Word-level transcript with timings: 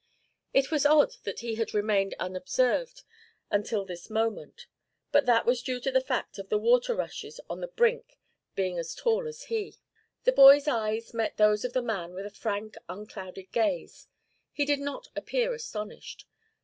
It 0.51 0.71
was 0.71 0.83
odd 0.83 1.11
that 1.25 1.41
he 1.41 1.53
had 1.57 1.75
remained 1.75 2.15
unobserved 2.19 3.03
until 3.51 3.85
this 3.85 4.09
moment, 4.09 4.65
but 5.11 5.27
that 5.27 5.45
was 5.45 5.61
due 5.61 5.79
to 5.79 5.91
the 5.91 6.01
fact 6.01 6.39
of 6.39 6.49
the 6.49 6.57
water 6.57 6.95
rushes 6.95 7.39
on 7.47 7.61
the 7.61 7.67
brink 7.67 8.17
being 8.55 8.79
as 8.79 8.95
tall 8.95 9.27
as 9.27 9.43
he. 9.43 9.75
The 10.23 10.31
boy's 10.31 10.67
eyes 10.67 11.13
met 11.13 11.37
those 11.37 11.63
of 11.63 11.73
the 11.73 11.83
man 11.83 12.15
with 12.15 12.25
a 12.25 12.31
frank, 12.31 12.77
unclouded 12.89 13.51
gaze. 13.51 14.07
He 14.51 14.65
did 14.65 14.79
not 14.79 15.09
appear 15.15 15.53
astonished. 15.53 16.25